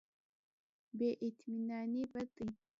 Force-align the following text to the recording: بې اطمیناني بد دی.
بې 0.97 1.09
اطمیناني 1.27 2.03
بد 2.11 2.27
دی. 2.35 2.47